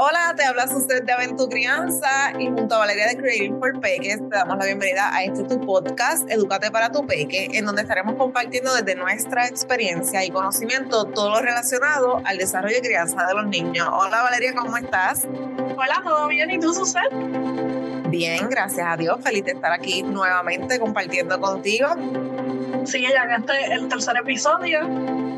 Hola, 0.00 0.32
te 0.36 0.44
habla 0.44 0.66
usted 0.66 1.02
de 1.02 1.12
Aventura 1.12 1.58
y 2.38 2.46
junto 2.46 2.76
a 2.76 2.78
Valeria 2.78 3.08
de 3.08 3.16
Creating 3.16 3.58
for 3.58 3.80
Peques 3.80 4.18
te 4.18 4.36
damos 4.36 4.56
la 4.56 4.66
bienvenida 4.66 5.12
a 5.12 5.24
este 5.24 5.42
tu 5.42 5.60
podcast, 5.60 6.30
Educate 6.30 6.70
para 6.70 6.92
tu 6.92 7.04
Peque, 7.04 7.48
en 7.54 7.64
donde 7.64 7.82
estaremos 7.82 8.14
compartiendo 8.14 8.72
desde 8.72 8.94
nuestra 8.94 9.48
experiencia 9.48 10.24
y 10.24 10.30
conocimiento 10.30 11.06
todo 11.06 11.30
lo 11.30 11.40
relacionado 11.40 12.22
al 12.24 12.38
desarrollo 12.38 12.76
y 12.78 12.80
crianza 12.80 13.26
de 13.26 13.34
los 13.34 13.48
niños. 13.48 13.88
Hola 13.90 14.22
Valeria, 14.22 14.54
¿cómo 14.54 14.76
estás? 14.76 15.26
Hola, 15.76 16.00
¿todo 16.04 16.28
bien? 16.28 16.48
¿Y 16.52 16.60
tú, 16.60 16.72
Suset? 16.72 17.12
Bien, 18.08 18.48
gracias 18.48 18.86
a 18.88 18.96
Dios. 18.96 19.18
Feliz 19.20 19.46
de 19.46 19.50
estar 19.50 19.72
aquí 19.72 20.04
nuevamente 20.04 20.78
compartiendo 20.78 21.40
contigo. 21.40 21.88
Sí, 22.84 23.02
ya 23.02 23.24
en 23.24 23.32
este 23.32 23.74
el 23.74 23.88
tercer 23.88 24.16
episodio 24.16 25.37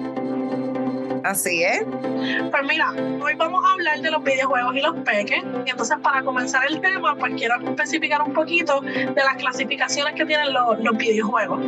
Así 1.24 1.62
es. 1.62 1.84
Pues 1.84 2.62
mira, 2.68 2.92
hoy 3.22 3.34
vamos 3.36 3.62
a 3.64 3.72
hablar 3.72 4.00
de 4.00 4.10
los 4.10 4.22
videojuegos 4.22 4.76
y 4.76 4.80
los 4.80 4.96
peques. 4.98 5.42
Y 5.66 5.70
entonces 5.70 5.98
para 6.02 6.22
comenzar 6.22 6.62
el 6.68 6.80
tema, 6.80 7.14
pues 7.16 7.34
quiero 7.34 7.56
especificar 7.56 8.22
un 8.22 8.32
poquito 8.32 8.80
de 8.80 9.14
las 9.14 9.36
clasificaciones 9.36 10.14
que 10.14 10.24
tienen 10.24 10.52
los, 10.52 10.96
videojuegos. 10.96 11.60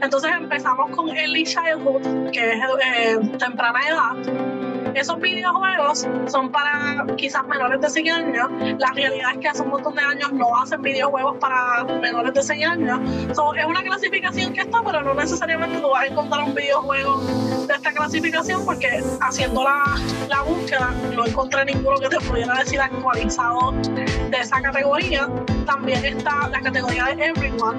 Entonces 0.00 0.30
empezamos 0.32 0.90
con 0.90 1.08
Early 1.08 1.44
Childhood, 1.44 2.30
que 2.30 2.52
es 2.52 2.58
eh, 2.84 3.18
temprana 3.38 3.80
edad 3.88 4.61
esos 4.94 5.20
videojuegos 5.20 6.06
son 6.26 6.50
para 6.50 7.04
quizás 7.16 7.46
menores 7.46 7.80
de 7.80 7.90
6 7.90 8.12
años. 8.12 8.50
La 8.78 8.90
realidad 8.94 9.32
es 9.32 9.38
que 9.38 9.48
hace 9.48 9.62
un 9.62 9.70
montón 9.70 9.94
de 9.94 10.02
años 10.02 10.32
no 10.32 10.56
hacen 10.60 10.82
videojuegos 10.82 11.36
para 11.38 11.84
menores 11.84 12.34
de 12.34 12.42
6 12.42 12.66
años. 12.66 13.00
es 13.30 13.64
una 13.64 13.82
clasificación 13.82 14.52
que 14.52 14.60
está, 14.62 14.82
pero 14.84 15.02
no 15.02 15.14
necesariamente 15.14 15.78
tú 15.78 15.90
vas 15.90 16.02
a 16.02 16.06
encontrar 16.06 16.42
un 16.44 16.54
videojuego 16.54 17.20
de 17.66 17.74
esta 17.74 17.92
clasificación 17.92 18.64
porque 18.64 19.02
haciendo 19.20 19.64
la, 19.64 19.96
la 20.28 20.42
búsqueda 20.42 20.90
no 21.14 21.26
encontré 21.26 21.64
ninguno 21.64 21.98
que 21.98 22.08
te 22.08 22.20
pudiera 22.20 22.54
decir 22.58 22.80
actualizado 22.80 23.72
de 23.72 24.38
esa 24.38 24.60
categoría. 24.60 25.28
También 25.66 26.04
está 26.04 26.48
la 26.48 26.60
categoría 26.60 27.04
de 27.06 27.26
Everyone, 27.26 27.78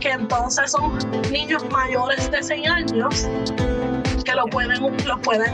que 0.00 0.10
entonces 0.10 0.70
son 0.70 0.98
niños 1.30 1.64
mayores 1.70 2.30
de 2.30 2.42
6 2.42 2.68
años 2.68 3.28
lo 4.36 4.46
pueden, 4.46 4.80
lo 5.06 5.18
pueden 5.22 5.52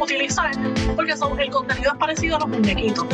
utilizar 0.00 0.50
porque 0.94 1.16
son, 1.16 1.38
el 1.40 1.50
contenido 1.50 1.92
es 1.92 1.98
parecido 1.98 2.36
a 2.36 2.40
los 2.40 2.48
muñequitos. 2.48 3.06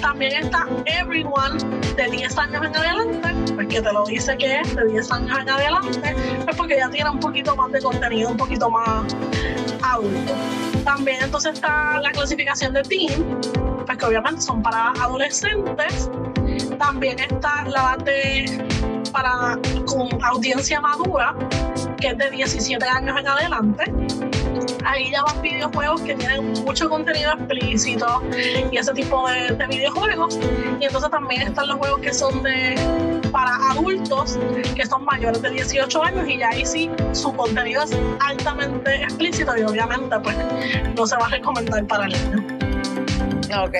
También 0.00 0.44
está 0.44 0.66
Everyone 0.86 1.58
de 1.94 2.08
10 2.10 2.38
años 2.38 2.64
en 2.64 2.76
adelante, 2.76 3.28
porque 3.54 3.80
te 3.80 3.92
lo 3.92 4.04
dice 4.06 4.36
que 4.36 4.60
es 4.60 4.74
de 4.74 4.84
10 4.86 5.12
años 5.12 5.38
en 5.38 5.50
adelante, 5.50 6.16
es 6.48 6.56
porque 6.56 6.76
ya 6.78 6.88
tiene 6.88 7.10
un 7.10 7.20
poquito 7.20 7.54
más 7.54 7.70
de 7.70 7.80
contenido, 7.80 8.30
un 8.30 8.36
poquito 8.36 8.70
más 8.70 9.14
adulto. 9.82 10.32
También 10.84 11.18
entonces 11.22 11.54
está 11.54 12.00
la 12.00 12.10
clasificación 12.10 12.72
de 12.72 12.82
Teen, 12.82 13.38
pues 13.86 13.98
que 13.98 14.04
obviamente 14.04 14.40
son 14.40 14.62
para 14.62 14.92
adolescentes. 14.92 16.10
También 16.78 17.18
está 17.20 17.64
la 17.64 17.96
de 18.02 18.66
para 19.12 19.58
con 19.86 20.08
audiencia 20.24 20.80
madura, 20.80 21.34
que 22.00 22.08
es 22.08 22.18
de 22.18 22.30
17 22.30 22.84
años 22.84 23.18
en 23.18 23.28
adelante. 23.28 23.84
Ahí 24.84 25.10
ya 25.10 25.22
van 25.22 25.40
videojuegos 25.42 26.00
que 26.00 26.14
tienen 26.14 26.52
mucho 26.64 26.88
contenido 26.88 27.32
explícito 27.32 28.22
y 28.70 28.76
ese 28.76 28.92
tipo 28.94 29.28
de, 29.28 29.66
videojuegos. 29.66 30.38
Y 30.80 30.84
entonces 30.84 31.10
también 31.10 31.42
están 31.42 31.68
los 31.68 31.76
juegos 31.78 32.00
que 32.00 32.12
son 32.12 32.42
de 32.42 32.74
para 33.30 33.54
adultos 33.70 34.36
que 34.74 34.84
son 34.84 35.04
mayores 35.04 35.40
de 35.40 35.50
18 35.50 36.02
años 36.02 36.28
y 36.28 36.38
ya 36.38 36.48
ahí 36.48 36.66
sí 36.66 36.90
su 37.12 37.32
contenido 37.32 37.84
es 37.84 37.96
altamente 38.18 39.04
explícito 39.04 39.56
y 39.56 39.62
obviamente 39.62 40.18
pues 40.18 40.36
no 40.96 41.06
se 41.06 41.16
va 41.16 41.26
a 41.26 41.28
recomendar 41.28 41.86
para 41.86 42.06
niños. 42.08 42.40
Ok. 43.56 43.74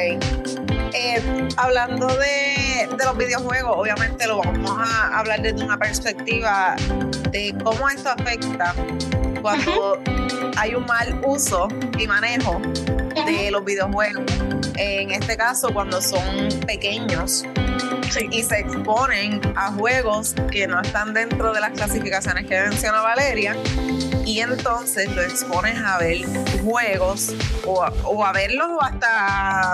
Eh, 0.92 1.48
hablando 1.56 2.06
de, 2.06 2.49
de, 2.86 3.04
los 3.04 3.16
videojuegos, 3.16 3.76
obviamente 3.76 4.26
lo 4.26 4.38
vamos 4.38 4.78
a 4.78 5.18
hablar 5.18 5.42
desde 5.42 5.64
una 5.64 5.78
perspectiva 5.78 6.76
de 7.30 7.54
cómo 7.62 7.88
esto 7.88 8.10
afecta 8.10 8.74
cuando 9.40 9.98
hay 10.56 10.74
un 10.74 10.86
mal 10.86 11.20
uso 11.24 11.68
y 11.98 12.06
manejo 12.06 12.60
de 13.26 13.50
los 13.50 13.64
videojuegos. 13.64 14.24
En 14.76 15.10
este 15.10 15.36
caso, 15.36 15.72
cuando 15.72 16.00
son 16.00 16.48
pequeños 16.66 17.44
y 18.30 18.42
se 18.42 18.60
exponen 18.60 19.40
a 19.56 19.70
juegos 19.72 20.34
que 20.50 20.66
no 20.66 20.80
están 20.80 21.14
dentro 21.14 21.52
de 21.52 21.60
las 21.60 21.72
clasificaciones 21.72 22.46
que 22.46 22.60
menciona 22.60 23.00
Valeria, 23.02 23.56
y 24.24 24.40
entonces 24.40 25.08
lo 25.14 25.22
expones 25.22 25.76
a 25.78 25.98
ver 25.98 26.18
juegos 26.62 27.34
o 27.66 27.82
a, 27.82 27.92
o 28.04 28.24
a 28.24 28.32
verlos 28.32 28.68
hasta 28.80 29.72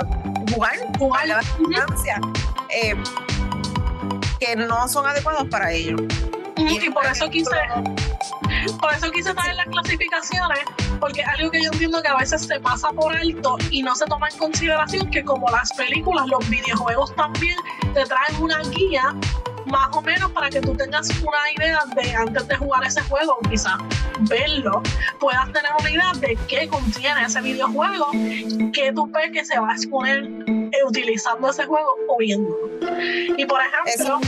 jugar, 0.52 0.76
jugar 0.98 1.28
la 1.28 1.40
distancia, 1.58 2.20
eh, 2.76 2.94
que 4.38 4.54
no 4.54 4.86
son 4.86 5.06
adecuados 5.06 5.48
para 5.48 5.72
ellos. 5.72 6.00
Y, 6.58 6.90
por 6.90 7.04
eso 7.06 7.28
quise 7.30 7.50
por 8.80 8.92
eso 8.94 9.10
quise 9.10 9.34
traer 9.34 9.54
las 9.56 9.66
clasificaciones, 9.66 10.60
porque 11.00 11.20
es 11.20 11.28
algo 11.28 11.50
que 11.50 11.62
yo 11.62 11.70
entiendo 11.72 12.02
que 12.02 12.08
a 12.08 12.16
veces 12.16 12.42
se 12.42 12.60
pasa 12.60 12.90
por 12.90 13.14
alto 13.14 13.56
y 13.70 13.82
no 13.82 13.94
se 13.94 14.06
toma 14.06 14.28
en 14.28 14.38
consideración 14.38 15.10
que 15.10 15.24
como 15.24 15.48
las 15.50 15.72
películas, 15.72 16.26
los 16.28 16.48
videojuegos 16.48 17.14
también 17.16 17.56
te 17.94 18.04
traen 18.04 18.36
una 18.40 18.58
guía 18.70 19.14
más 19.66 19.88
o 19.92 20.00
menos 20.00 20.30
para 20.32 20.48
que 20.48 20.60
tú 20.60 20.74
tengas 20.74 21.08
una 21.20 21.50
idea 21.56 21.80
de 21.94 22.14
antes 22.14 22.48
de 22.48 22.56
jugar 22.56 22.84
ese 22.84 23.02
juego, 23.02 23.38
quizás 23.50 23.76
verlo, 24.20 24.82
puedas 25.18 25.52
tener 25.52 25.70
una 25.78 25.90
idea 25.90 26.12
de 26.20 26.38
qué 26.48 26.68
contiene 26.68 27.24
ese 27.24 27.40
videojuego, 27.40 28.06
que 28.72 28.92
tu 28.94 29.10
peque 29.10 29.44
se 29.44 29.58
va 29.58 29.70
a 29.70 29.74
exponer 29.74 30.65
utilizando 30.84 31.50
ese 31.50 31.64
juego 31.64 31.96
o 32.08 32.18
viéndolo. 32.18 32.70
Y 33.36 33.46
por 33.46 33.60
ejemplo, 33.60 34.20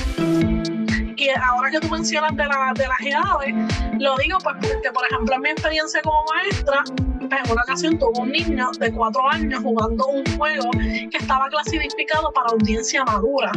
y 1.19 1.31
ahora 1.31 1.70
que 1.70 1.81
tú 1.81 1.88
mencionas 1.88 2.36
de, 2.36 2.44
la, 2.44 2.72
de 2.75 2.86
las 2.86 3.00
edades, 3.00 3.54
lo 3.98 4.16
digo 4.16 4.38
pues 4.42 4.54
porque, 4.60 4.92
por 4.92 5.04
ejemplo, 5.10 5.34
en 5.34 5.42
mi 5.42 5.50
experiencia 5.50 6.00
como 6.03 6.25
maestra, 6.32 6.84
pues, 7.28 7.41
en 7.44 7.53
una 7.53 7.62
ocasión 7.62 7.98
tuve 7.98 8.20
un 8.20 8.31
niño 8.31 8.70
de 8.78 8.92
cuatro 8.92 9.28
años 9.28 9.60
jugando 9.62 10.06
un 10.06 10.25
juego 10.36 10.70
que 10.70 11.19
estaba 11.19 11.48
clasificado 11.48 12.32
para 12.32 12.50
audiencia 12.50 13.04
madura. 13.04 13.50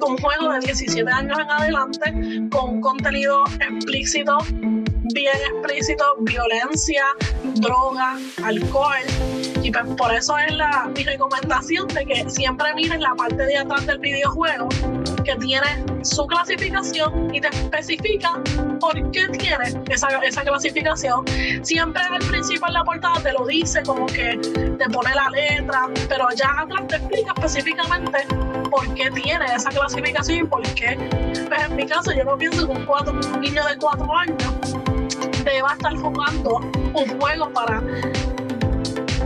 Un 0.00 0.16
juego 0.16 0.52
de 0.52 0.60
17 0.60 1.10
años 1.10 1.38
en 1.38 1.50
adelante 1.50 2.48
con 2.50 2.80
contenido 2.80 3.44
explícito 3.60 4.38
bien 5.14 5.36
explícito, 5.52 6.04
violencia, 6.20 7.04
droga, 7.56 8.18
alcohol. 8.44 8.96
Y 9.62 9.70
pues 9.70 9.84
por 9.96 10.14
eso 10.14 10.36
es 10.38 10.54
la, 10.54 10.90
mi 10.94 11.04
recomendación 11.04 11.88
de 11.88 12.04
que 12.06 12.30
siempre 12.30 12.74
miren 12.74 13.00
la 13.00 13.14
parte 13.14 13.44
de 13.44 13.56
atrás 13.56 13.86
del 13.86 13.98
videojuego 13.98 14.68
que 15.24 15.34
tiene 15.36 15.84
su 16.02 16.26
clasificación 16.26 17.34
y 17.34 17.40
te 17.40 17.48
especifica 17.48 18.40
por 18.80 18.94
qué 19.10 19.28
tiene 19.28 19.84
esa, 19.90 20.08
esa 20.22 20.42
clasificación. 20.42 21.24
Siempre 21.62 22.02
al 22.02 22.24
principio 22.26 22.66
en 22.68 22.74
la 22.74 22.84
portada 22.84 23.20
te 23.20 23.32
lo 23.32 23.46
dice, 23.46 23.82
como 23.82 24.06
que 24.06 24.38
te 24.38 24.90
pone 24.90 25.14
la 25.14 25.28
letra, 25.30 25.88
pero 26.08 26.28
ya 26.34 26.50
atrás 26.60 26.86
te 26.88 26.96
explica 26.96 27.32
específicamente 27.36 28.18
por 28.70 28.94
qué 28.94 29.10
tiene 29.10 29.44
esa 29.54 29.70
clasificación 29.70 30.38
y 30.38 30.44
por 30.44 30.62
qué. 30.74 30.96
Pues 31.48 31.62
en 31.62 31.76
mi 31.76 31.86
caso, 31.86 32.12
yo 32.12 32.24
no 32.24 32.38
pienso 32.38 32.66
que 32.66 32.72
un, 32.72 33.34
un 33.34 33.40
niño 33.40 33.64
de 33.66 33.76
cuatro 33.76 34.16
años 34.16 34.78
va 35.62 35.70
a 35.70 35.74
estar 35.74 35.96
jugando 35.96 36.56
un 36.94 37.20
juego 37.20 37.50
para 37.50 37.82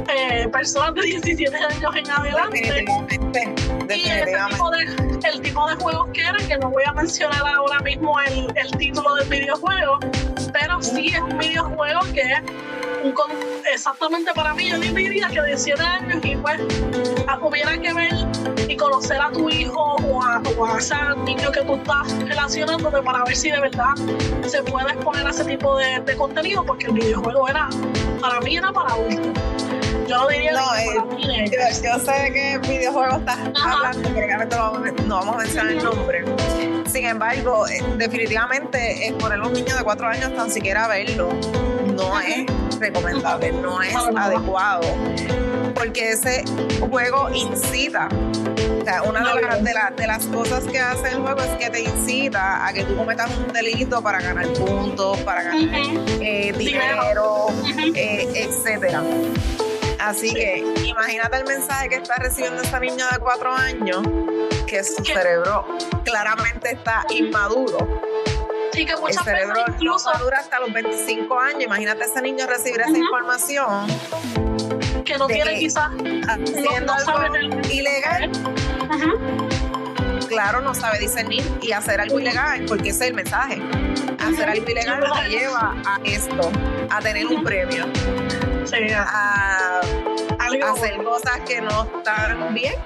eh, 0.09 0.49
personas 0.49 0.95
de 0.95 1.03
17 1.03 1.57
años 1.57 1.97
en 1.97 2.11
adelante. 2.11 2.85
Y 3.89 4.09
ese 4.09 4.37
tipo 4.51 4.71
de, 4.71 5.29
el 5.29 5.41
tipo 5.41 5.69
de 5.69 5.77
juegos 5.77 6.09
que 6.13 6.23
eran, 6.23 6.47
que 6.47 6.57
no 6.59 6.71
voy 6.71 6.85
a 6.87 6.93
mencionar 6.93 7.47
ahora 7.47 7.81
mismo 7.81 8.19
el, 8.21 8.53
el 8.57 8.71
título 8.79 9.15
del 9.17 9.29
videojuego, 9.29 9.99
pero 10.53 10.81
sí 10.81 11.09
es 11.09 11.21
un 11.21 11.39
videojuego 11.39 12.01
que 12.15 12.23
un, 13.03 13.15
exactamente 13.73 14.33
para 14.35 14.55
mí, 14.55 14.69
yo 14.69 14.79
diría 14.79 15.29
que 15.29 15.41
de 15.41 15.57
7 15.57 15.83
años 15.83 16.21
y 16.25 16.37
pues 16.37 16.61
hubiera 17.41 17.77
que 17.79 17.93
ver 17.93 18.13
y 18.69 18.77
conocer 18.77 19.21
a 19.21 19.31
tu 19.31 19.49
hijo 19.49 19.97
o 19.97 20.23
a, 20.23 20.41
o 20.57 20.77
ese 20.77 20.95
niño 21.25 21.51
que 21.51 21.63
tú 21.63 21.75
estás 21.75 22.13
relacionándote 22.21 23.03
para 23.03 23.25
ver 23.25 23.37
si 23.37 23.51
de 23.51 23.61
verdad 23.61 23.95
se 24.47 24.63
puede 24.63 24.93
exponer 24.93 25.27
a 25.27 25.31
ese 25.31 25.45
tipo 25.45 25.77
de, 25.77 26.01
de 26.01 26.17
contenido, 26.17 26.65
porque 26.65 26.87
el 26.87 26.93
videojuego 26.93 27.49
era, 27.49 27.69
para 28.21 28.41
mí 28.41 28.57
era 28.57 28.73
para 28.73 28.95
adultos. 28.95 29.43
Yo 30.09 30.19
no 30.19 30.29
diría 30.29 30.53
no, 30.53 30.75
eh, 30.75 31.51
yo, 31.51 31.99
sé 31.99 32.13
de 32.13 32.33
qué 32.33 32.59
videojuego 32.59 33.19
estás 33.19 33.39
hablando, 33.63 34.09
pero 34.13 34.25
obviamente 34.27 34.57
no 35.07 35.17
vamos, 35.17 35.35
a 35.35 35.39
mencionar 35.39 35.73
el 35.73 35.85
nombre. 35.85 36.25
Sin 36.87 37.07
embargo, 37.07 37.67
eh, 37.69 37.83
definitivamente 37.97 39.07
exponer 39.09 39.41
a 39.41 39.47
un 39.47 39.53
niño 39.53 39.75
de 39.75 39.83
4 39.83 40.07
años 40.09 40.35
tan 40.35 40.51
siquiera 40.51 40.89
verlo 40.89 41.31
no 42.03 42.21
es 42.21 42.47
recomendable, 42.79 43.53
no 43.53 43.81
es 43.81 43.95
adecuado, 43.95 44.87
porque 45.75 46.13
ese 46.13 46.45
juego 46.81 47.31
incita. 47.31 48.09
O 48.81 48.85
sea, 48.85 49.03
una 49.03 49.21
de, 49.35 50.07
las 50.07 50.27
cosas 50.27 50.65
que 50.65 50.79
hace 50.79 51.11
el 51.11 51.21
juego 51.21 51.41
es 51.41 51.51
que 51.57 51.71
te 51.71 51.83
incita 51.83 52.67
a 52.67 52.73
que 52.73 52.83
tú 52.85 52.97
cometas 52.97 53.31
un 53.37 53.53
delito 53.53 54.03
para 54.03 54.21
ganar 54.21 54.49
puntos, 54.55 55.19
para 55.21 55.45
ganar 55.45 55.69
eh, 56.21 56.53
dinero, 56.57 57.47
eh, 57.95 58.29
etcétera. 58.35 59.03
Así 60.01 60.35
que 60.35 60.65
imagínate 60.85 61.37
el 61.37 61.45
mensaje 61.45 61.89
que 61.89 61.95
está 61.97 62.17
recibiendo 62.17 62.61
esa 62.63 62.81
niña 62.81 63.09
de 63.13 63.19
cuatro 63.21 63.53
años, 63.53 64.03
que 64.67 64.83
su 64.83 65.05
cerebro 65.05 65.65
claramente 66.05 66.73
está 66.73 67.07
inmaduro. 67.11 68.02
Sí, 68.73 68.87
que 68.87 68.97
muchas 68.97 69.19
el 69.19 69.25
cerebro 69.25 69.61
incluso 69.69 70.11
no 70.11 70.19
madura 70.19 70.39
hasta 70.39 70.61
los 70.61 70.73
25 70.73 71.39
años. 71.39 71.65
Imagínate 71.65 72.05
ese 72.05 72.23
niño 72.23 72.47
recibir 72.47 72.81
esa 72.81 72.97
información. 72.97 73.87
Que 75.05 75.19
no 75.19 75.27
tiene 75.27 75.59
quizás 75.59 75.91
haciendo 76.29 76.95
no 76.95 77.01
sabe 77.01 77.39
algo 77.39 77.61
ilegal. 77.69 78.31
Claro, 80.29 80.63
no 80.63 80.75
sabe 80.75 80.99
discernir 80.99 81.45
y 81.61 81.73
hacer 81.73 82.01
algo 82.01 82.19
ilegal, 82.19 82.65
porque 82.67 82.89
ese 82.89 83.05
es 83.05 83.11
el 83.11 83.15
mensaje. 83.15 83.61
Hacer 84.19 84.49
algo 84.49 84.71
ilegal 84.71 85.05
te 85.23 85.29
lleva 85.29 85.75
a 85.85 86.01
esto, 86.05 86.51
a 86.89 87.01
tener 87.01 87.27
un 87.27 87.45
premio, 87.45 87.85
a 88.97 89.81
algo 90.39 90.67
hacer 90.67 91.03
cosas 91.03 91.41
que 91.47 91.61
no 91.61 91.85
están 91.85 92.55
bien. 92.55 92.77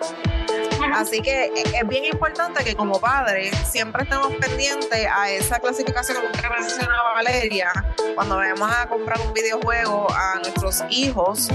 Así 0.94 1.20
que 1.20 1.46
e- 1.46 1.78
es 1.80 1.88
bien 1.88 2.04
importante 2.04 2.64
que 2.64 2.74
como 2.74 3.00
padres 3.00 3.54
siempre 3.70 4.04
estemos 4.04 4.32
pendientes 4.36 5.06
a 5.14 5.30
esa 5.30 5.58
clasificación 5.58 6.18
que 6.32 6.48
mencionaba 6.48 7.14
Valeria 7.14 7.70
cuando 8.14 8.36
vayamos 8.36 8.70
a 8.70 8.86
comprar 8.86 9.20
un 9.20 9.32
videojuego 9.32 10.06
a 10.10 10.36
nuestros 10.36 10.82
hijos, 10.90 11.48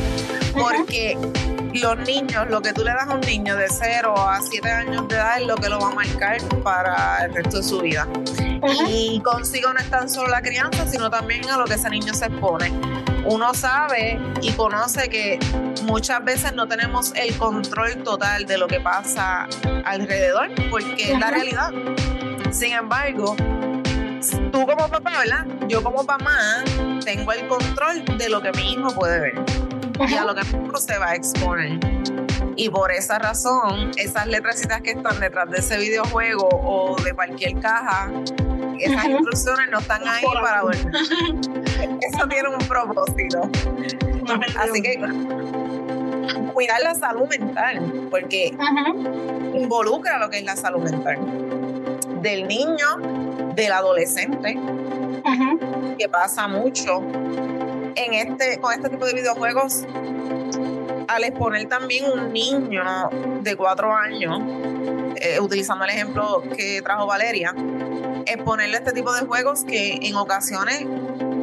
porque 0.54 1.18
los 1.74 1.98
niños, 2.00 2.48
lo 2.50 2.62
que 2.62 2.74
tú 2.74 2.84
le 2.84 2.92
das 2.92 3.08
a 3.08 3.14
un 3.14 3.22
niño 3.22 3.56
de 3.56 3.68
0 3.70 4.14
a 4.18 4.42
7 4.42 4.70
años 4.70 5.08
de 5.08 5.16
edad 5.16 5.40
es 5.40 5.48
lo 5.48 5.56
que 5.56 5.70
lo 5.70 5.80
va 5.80 5.88
a 5.88 5.96
marcar 5.96 6.38
para 6.64 7.26
el 7.26 7.34
resto 7.34 7.58
de 7.58 7.64
su 7.64 7.80
vida. 7.80 8.08
Y 8.88 9.22
consigo 9.24 9.74
no 9.74 9.80
es 9.80 9.90
tan 9.90 10.10
solo 10.10 10.30
la 10.30 10.42
crianza, 10.42 10.86
sino 10.88 11.10
también 11.10 11.50
a 11.50 11.58
lo 11.58 11.66
que 11.66 11.76
ese 11.76 11.90
niño 11.90 12.14
se 12.14 12.26
expone. 12.26 12.72
Uno 13.26 13.54
sabe 13.54 14.20
y 14.42 14.52
conoce 14.54 15.10
que 15.10 15.40
muchas 15.84 16.24
veces 16.24 16.54
no 16.54 16.68
tenemos 16.68 17.14
el 17.16 17.38
control 17.38 18.04
total 18.04 18.46
de 18.46 18.58
lo 18.58 18.68
que 18.68 18.80
pasa 18.80 19.48
alrededor, 19.86 20.50
porque 20.70 21.14
es 21.14 21.20
la 21.20 21.30
realidad. 21.32 21.72
Sin 22.52 22.74
embargo, 22.74 23.36
tú 24.52 24.66
como 24.66 24.88
papá, 24.90 25.20
¿verdad? 25.20 25.46
Yo 25.68 25.84
como 25.84 26.04
mamá 26.04 26.64
tengo 27.06 27.32
el 27.32 27.48
control 27.48 28.04
de 28.18 28.30
lo 28.30 28.42
que 28.42 28.52
mi 28.54 28.74
hijo 28.74 28.94
puede 28.94 29.20
ver 29.20 29.46
y 30.10 30.14
a 30.16 30.24
lo 30.26 30.34
que 30.34 30.44
mi 30.46 30.66
hijo 30.68 30.78
se 30.78 30.98
va 30.98 31.10
a 31.12 31.16
exponer. 31.16 31.80
Y 32.58 32.70
por 32.70 32.92
esa 32.92 33.18
razón, 33.18 33.92
esas 33.98 34.28
letrecitas 34.28 34.82
que 34.82 34.92
están 34.92 35.20
detrás 35.20 35.50
de 35.50 35.60
ese 35.60 35.78
videojuego 35.78 36.50
o 36.52 36.96
de 37.02 37.14
cualquier 37.14 37.60
caja, 37.60 38.12
esas 38.80 39.06
Ujú. 39.06 39.12
instrucciones 39.12 39.70
no 39.72 39.80
están 39.80 40.06
ahí 40.08 40.26
para 40.42 40.64
ver. 40.64 40.78
Eso 42.02 42.28
tiene 42.28 42.50
un 42.50 42.68
propósito. 42.68 43.50
Así 44.60 44.82
que 44.82 45.00
cuidar 46.54 46.82
la 46.82 46.96
salud 46.96 47.28
mental, 47.28 48.08
porque 48.10 48.56
involucra 49.54 50.20
lo 50.20 50.30
que 50.30 50.40
es 50.40 50.44
la 50.44 50.56
salud 50.56 50.84
mental 50.84 51.18
del 52.22 52.48
niño, 52.48 52.98
del 53.56 53.72
adolescente, 53.72 54.58
que 55.98 56.10
pasa 56.10 56.48
mucho 56.48 57.02
en 57.96 58.14
este 58.14 58.60
con 58.60 58.74
este 58.74 58.90
tipo 58.90 59.06
de 59.06 59.14
videojuegos. 59.14 59.86
Al 61.08 61.26
exponer 61.26 61.68
también 61.68 62.06
un 62.06 62.32
niño 62.32 62.84
de 63.42 63.56
cuatro 63.58 63.94
años 63.94 64.40
eh, 65.18 65.42
utilizando 65.42 65.84
el 65.84 65.90
ejemplo 65.90 66.42
que 66.56 66.82
trajo 66.82 67.06
Valeria 67.06 67.54
exponerle 68.26 68.78
este 68.78 68.94
tipo 68.94 69.14
de 69.14 69.22
juegos 69.22 69.64
que 69.64 70.00
en 70.02 70.16
ocasiones 70.16 70.86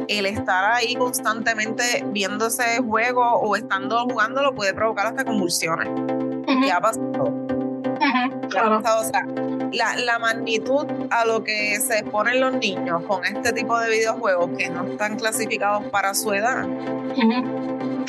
el 0.09 0.25
estar 0.25 0.73
ahí 0.73 0.95
constantemente 0.95 2.03
viendo 2.07 2.47
ese 2.47 2.79
juego 2.81 3.23
o 3.23 3.55
estando 3.55 3.99
jugándolo 4.05 4.53
puede 4.55 4.73
provocar 4.73 5.07
hasta 5.07 5.23
convulsiones 5.23 5.87
Ujú. 5.87 6.61
¿qué 6.65 6.71
ha 6.71 6.81
pasado? 6.81 7.23
Ujú. 7.23 8.41
¿Qué 8.49 8.57
ha 8.57 8.61
Claro. 8.61 8.81
pasado? 8.81 9.01
O 9.01 9.03
sea, 9.03 9.23
la, 9.71 9.95
la 9.97 10.17
magnitud 10.19 10.85
a 11.11 11.25
lo 11.25 11.43
que 11.43 11.79
se 11.79 11.99
exponen 11.99 12.39
los 12.41 12.53
niños 12.55 13.03
con 13.03 13.23
este 13.25 13.53
tipo 13.53 13.77
de 13.79 13.89
videojuegos 13.89 14.49
que 14.57 14.69
no 14.69 14.83
están 14.85 15.17
clasificados 15.17 15.83
para 15.91 16.13
su 16.15 16.33
edad. 16.33 16.65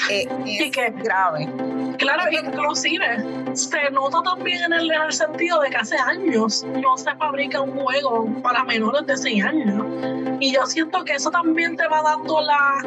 eh, 0.11 0.29
Y 0.45 0.63
es 0.65 0.71
que- 0.73 0.91
grave. 0.91 1.49
Claro, 1.99 2.23
inclusive 2.33 3.25
se 3.55 3.91
nota 3.91 4.23
también 4.23 4.63
en 4.65 4.73
el, 4.73 4.91
en 4.91 5.03
el 5.03 5.13
sentido 5.13 5.61
de 5.61 5.69
que 5.69 5.77
hace 5.77 5.97
años 5.99 6.65
no 6.65 6.97
se 6.97 7.15
fabrica 7.17 7.61
un 7.61 7.73
juego 7.79 8.27
para 8.43 8.65
menores 8.65 9.07
de 9.07 9.17
6 9.19 9.45
años. 9.45 9.85
Y 10.41 10.55
yo 10.55 10.65
siento 10.65 11.05
que 11.05 11.13
eso 11.15 11.31
también 11.31 11.77
te 11.77 11.87
va 11.89 12.01
dando 12.03 12.41
la, 12.41 12.83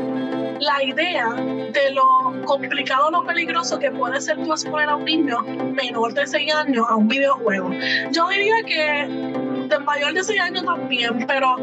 la 0.60 0.84
idea 0.84 1.30
de 1.30 1.92
lo 1.92 2.44
complicado, 2.46 3.12
lo 3.12 3.24
peligroso 3.24 3.78
que 3.78 3.92
puede 3.92 4.20
ser 4.20 4.38
tú 4.44 4.52
exponer 4.52 4.90
a 4.90 4.96
un 4.96 5.06
niño 5.06 5.42
menor 5.42 6.14
de 6.16 6.26
6 6.26 6.52
años 6.56 6.86
a 6.90 6.96
un 6.96 7.08
videojuego. 7.08 7.70
Yo 8.12 8.28
diría 8.30 8.64
que 8.66 9.68
de 9.70 9.80
mayor 9.80 10.14
de 10.14 10.24
6 10.24 10.42
años 10.42 10.66
también, 10.66 11.24
pero 11.28 11.56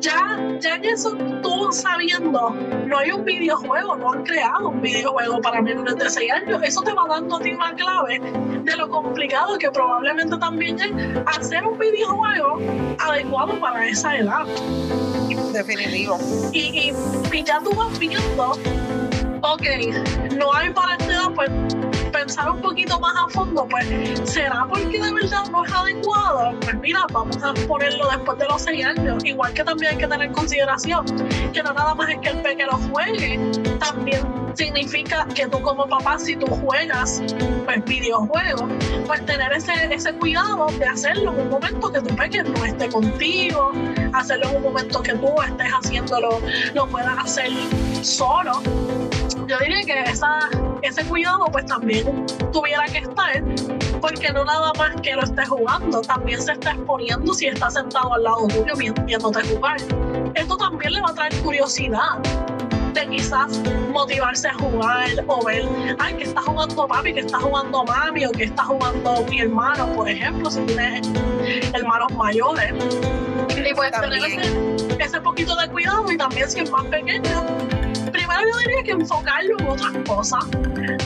ya, 0.00 0.38
ya 0.60 0.76
en 0.76 0.84
eso 0.84 1.16
tú 1.42 1.72
sabiendo, 1.72 2.50
no 2.86 2.98
hay 2.98 3.12
un 3.12 3.24
videojuego, 3.24 3.96
no 3.96 4.12
han 4.12 4.24
creado 4.24 4.68
un 4.68 4.80
videojuego 4.80 5.40
para 5.40 5.62
menores 5.62 5.96
de 5.96 6.10
6 6.10 6.32
años. 6.32 6.62
Eso 6.62 6.82
te 6.82 6.92
va 6.92 7.06
dando 7.08 7.36
a 7.36 7.40
ti 7.40 7.52
una 7.52 7.74
clave 7.74 8.20
de 8.64 8.76
lo 8.76 8.88
complicado 8.88 9.58
que 9.58 9.70
probablemente 9.70 10.36
también 10.38 10.78
es 10.80 10.92
hacer 11.26 11.64
un 11.64 11.78
videojuego 11.78 12.58
adecuado 12.98 13.58
para 13.60 13.86
esa 13.86 14.16
edad. 14.16 14.46
Definitivo. 15.52 16.18
Y, 16.52 16.90
y, 16.90 17.36
y 17.36 17.42
ya 17.42 17.60
tú 17.60 17.70
vas 17.74 17.98
viendo, 17.98 18.52
ok, 19.42 19.62
no 20.36 20.54
hay 20.54 20.70
para 20.70 20.96
esta 20.96 21.12
edad, 21.12 21.30
pues 21.34 21.50
pensar 22.18 22.50
un 22.50 22.60
poquito 22.60 22.98
más 22.98 23.14
a 23.16 23.28
fondo, 23.28 23.66
pues 23.68 23.86
¿será 24.24 24.66
porque 24.68 25.00
de 25.00 25.12
verdad 25.12 25.44
no 25.52 25.64
es 25.64 25.72
adecuado? 25.72 26.52
Pues 26.60 26.74
mira, 26.80 27.06
vamos 27.12 27.38
a 27.42 27.54
ponerlo 27.66 28.08
después 28.10 28.38
de 28.38 28.46
los 28.46 28.62
seis 28.62 28.84
años. 28.84 29.24
Igual 29.24 29.52
que 29.52 29.62
también 29.62 29.92
hay 29.92 29.98
que 29.98 30.06
tener 30.08 30.26
en 30.26 30.32
consideración 30.32 31.04
que 31.52 31.62
no 31.62 31.72
nada 31.72 31.94
más 31.94 32.10
es 32.10 32.18
que 32.18 32.30
el 32.30 32.42
pequeño 32.42 32.72
juegue, 32.90 33.38
también 33.78 34.26
significa 34.54 35.26
que 35.34 35.46
tú 35.46 35.60
como 35.62 35.86
papá, 35.86 36.18
si 36.18 36.34
tú 36.34 36.46
juegas 36.46 37.22
pues, 37.64 37.84
videojuegos, 37.84 38.68
pues 39.06 39.24
tener 39.24 39.52
ese, 39.52 39.72
ese 39.94 40.12
cuidado 40.14 40.66
de 40.78 40.86
hacerlo 40.86 41.32
en 41.32 41.40
un 41.40 41.50
momento 41.50 41.92
que 41.92 42.00
tu 42.00 42.16
pequeño 42.16 42.50
no 42.50 42.64
esté 42.64 42.88
contigo, 42.88 43.72
hacerlo 44.12 44.48
en 44.48 44.56
un 44.56 44.62
momento 44.64 45.02
que 45.02 45.12
tú 45.14 45.28
estés 45.40 45.70
haciéndolo, 45.70 46.40
lo 46.74 46.86
puedas 46.88 47.16
hacer 47.18 47.50
solo. 48.02 48.60
Yo 49.48 49.58
diría 49.60 49.80
que 49.82 50.10
esa, 50.10 50.38
ese 50.82 51.04
cuidado 51.06 51.46
pues 51.46 51.64
también 51.66 52.26
tuviera 52.52 52.84
que 52.86 52.98
estar, 52.98 53.42
porque 54.00 54.30
no 54.32 54.44
nada 54.44 54.72
más 54.78 55.00
que 55.00 55.14
lo 55.14 55.22
estés 55.22 55.48
jugando, 55.48 56.02
también 56.02 56.40
se 56.42 56.52
está 56.52 56.72
exponiendo 56.72 57.32
si 57.32 57.46
está 57.46 57.70
sentado 57.70 58.12
al 58.14 58.22
lado 58.24 58.46
tuyo 58.48 58.74
vi- 58.76 58.92
viéndote 59.04 59.42
jugar. 59.48 59.78
Esto 60.34 60.56
también 60.56 60.92
le 60.92 61.00
va 61.00 61.10
a 61.10 61.14
traer 61.14 61.34
curiosidad 61.40 62.18
de 62.92 63.08
quizás 63.08 63.58
motivarse 63.90 64.48
a 64.48 64.54
jugar 64.54 65.08
o 65.26 65.42
ver, 65.44 65.66
ay, 65.98 66.14
que 66.14 66.24
está 66.24 66.42
jugando 66.42 66.86
papi, 66.86 67.14
que 67.14 67.20
está 67.20 67.38
jugando 67.40 67.84
mami 67.84 68.26
o 68.26 68.32
que 68.32 68.44
está 68.44 68.64
jugando 68.64 69.24
mi 69.30 69.40
hermano, 69.40 69.86
por 69.94 70.08
ejemplo, 70.10 70.50
si 70.50 70.60
tienes 70.62 71.08
hermanos 71.72 72.12
mayores. 72.12 72.72
Y 73.50 73.54
tener 73.54 73.90
También. 73.90 74.40
ese, 74.40 74.96
ese 75.04 75.20
poquito 75.20 75.56
de 75.56 75.68
cuidado 75.68 76.10
y 76.12 76.16
también 76.16 76.50
si 76.50 76.60
es 76.60 76.70
más 76.70 76.84
pequeño, 76.86 77.44
yo 78.42 78.58
diría 78.60 78.82
que 78.84 78.90
enfocarlo 78.92 79.56
en 79.58 79.68
otras 79.68 79.92
cosas, 80.06 80.44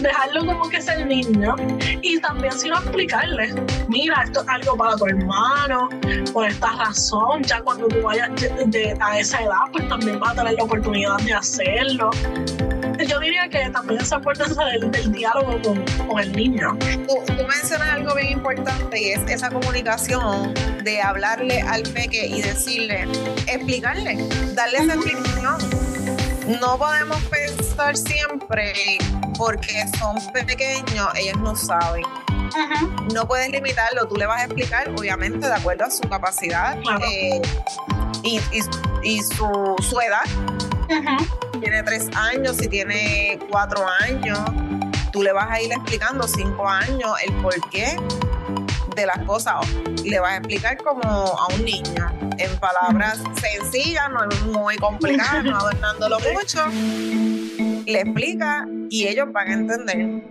dejarlo 0.00 0.46
como 0.46 0.68
que 0.68 0.78
es 0.78 0.88
el 0.88 1.08
niño 1.08 1.54
y 2.02 2.18
también 2.20 2.52
si 2.52 2.68
no 2.68 2.76
explicarle, 2.78 3.54
mira, 3.88 4.22
esto 4.24 4.42
es 4.42 4.48
algo 4.48 4.76
para 4.76 4.96
tu 4.96 5.06
hermano, 5.06 5.88
por 6.32 6.46
esta 6.46 6.72
razón, 6.72 7.42
ya 7.44 7.60
cuando 7.62 7.88
tú 7.88 8.02
vayas 8.02 8.30
de- 8.40 8.64
de- 8.66 8.96
a 9.00 9.18
esa 9.18 9.40
edad, 9.42 9.56
pues 9.72 9.88
también 9.88 10.18
vas 10.20 10.32
a 10.32 10.34
tener 10.36 10.54
la 10.54 10.64
oportunidad 10.64 11.16
de 11.18 11.32
hacerlo. 11.34 12.10
Yo 13.08 13.18
diría 13.18 13.48
que 13.48 13.68
también 13.70 14.00
esa 14.00 14.16
importancia 14.16 14.64
del, 14.64 14.90
del 14.90 15.10
diálogo 15.12 15.60
con, 15.62 15.84
con 16.06 16.20
el 16.20 16.32
niño. 16.32 16.76
Tú, 17.08 17.16
tú 17.26 17.32
mencionas 17.48 17.88
algo 17.88 18.14
bien 18.14 18.28
importante 18.32 19.00
y 19.00 19.08
es 19.10 19.20
esa 19.28 19.50
comunicación 19.50 20.54
de 20.84 21.00
hablarle 21.02 21.62
al 21.62 21.82
peque 21.82 22.26
y 22.26 22.42
decirle, 22.42 23.08
explicarle, 23.48 24.16
darle 24.54 24.78
esa 24.78 24.94
explicación. 24.94 25.91
No 26.46 26.76
podemos 26.78 27.20
pensar 27.24 27.96
siempre 27.96 28.72
porque 29.38 29.84
son 29.98 30.16
pequeños, 30.32 31.08
ellos 31.16 31.38
no 31.38 31.54
saben. 31.56 32.04
No 33.14 33.26
puedes 33.26 33.50
limitarlo, 33.50 34.06
tú 34.08 34.16
le 34.16 34.26
vas 34.26 34.42
a 34.42 34.44
explicar, 34.44 34.88
obviamente, 34.90 35.46
de 35.46 35.54
acuerdo 35.54 35.84
a 35.84 35.90
su 35.90 36.02
capacidad 36.08 36.78
Claro. 36.82 37.04
eh, 37.10 37.40
y, 38.22 38.38
y- 38.52 38.62
y 39.02 39.22
su, 39.22 39.74
su 39.80 40.00
edad. 40.00 40.22
Tiene 41.60 41.82
tres 41.82 42.08
años, 42.14 42.56
si 42.58 42.68
tiene 42.68 43.38
cuatro 43.50 43.86
años, 44.00 44.38
tú 45.12 45.22
le 45.22 45.32
vas 45.32 45.50
a 45.50 45.60
ir 45.60 45.72
explicando 45.72 46.26
cinco 46.28 46.68
años 46.68 47.12
el 47.24 47.32
porqué 47.34 47.96
de 48.94 49.06
las 49.06 49.18
cosas. 49.20 49.54
Le 50.04 50.18
vas 50.20 50.32
a 50.32 50.36
explicar 50.38 50.76
como 50.78 51.02
a 51.02 51.46
un 51.54 51.64
niño, 51.64 52.10
en 52.38 52.58
palabras 52.58 53.20
sencillas, 53.40 54.10
no 54.10 54.52
muy 54.52 54.76
complicadas, 54.76 55.44
no 55.44 55.56
adornándolo 55.56 56.18
mucho. 56.32 56.64
Le 57.86 58.00
explica 58.00 58.66
y 58.90 59.06
ellos 59.08 59.26
van 59.32 59.48
a 59.48 59.52
entender. 59.52 60.22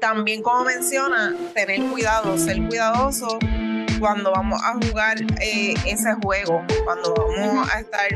También 0.00 0.42
como 0.42 0.64
menciona, 0.64 1.34
tener 1.54 1.80
cuidado, 1.90 2.36
ser 2.36 2.66
cuidadoso 2.66 3.38
cuando 3.98 4.32
vamos 4.32 4.60
a 4.62 4.74
jugar 4.86 5.16
eh, 5.40 5.74
ese 5.86 6.14
juego, 6.22 6.62
cuando 6.84 7.14
vamos 7.14 7.68
a 7.72 7.80
estar, 7.80 8.08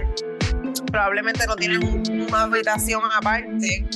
probablemente 0.90 1.46
no 1.46 1.56
tienen 1.56 2.02
una 2.28 2.42
habitación 2.42 3.00
aparte 3.16 3.86